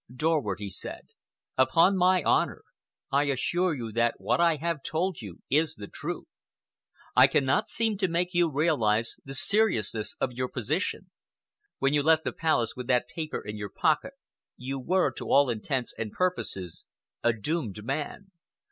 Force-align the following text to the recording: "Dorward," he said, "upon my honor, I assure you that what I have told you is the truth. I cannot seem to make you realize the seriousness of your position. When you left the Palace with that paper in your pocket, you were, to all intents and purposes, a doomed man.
"Dorward," 0.11 0.57
he 0.57 0.71
said, 0.71 1.09
"upon 1.59 1.95
my 1.95 2.23
honor, 2.23 2.63
I 3.11 3.25
assure 3.25 3.75
you 3.75 3.91
that 3.91 4.15
what 4.19 4.41
I 4.41 4.55
have 4.55 4.81
told 4.81 5.21
you 5.21 5.41
is 5.47 5.75
the 5.75 5.85
truth. 5.85 6.25
I 7.15 7.27
cannot 7.27 7.69
seem 7.69 7.99
to 7.99 8.07
make 8.07 8.33
you 8.33 8.49
realize 8.49 9.17
the 9.23 9.35
seriousness 9.35 10.15
of 10.19 10.33
your 10.33 10.47
position. 10.47 11.11
When 11.77 11.93
you 11.93 12.01
left 12.01 12.23
the 12.23 12.33
Palace 12.33 12.73
with 12.75 12.87
that 12.87 13.09
paper 13.09 13.41
in 13.45 13.57
your 13.57 13.69
pocket, 13.69 14.13
you 14.57 14.79
were, 14.79 15.11
to 15.11 15.27
all 15.29 15.51
intents 15.51 15.93
and 15.99 16.11
purposes, 16.11 16.87
a 17.21 17.31
doomed 17.31 17.85
man. 17.85 18.31